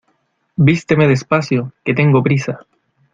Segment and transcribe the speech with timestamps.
[0.69, 2.55] Vísteme despacio, que tengo prisa.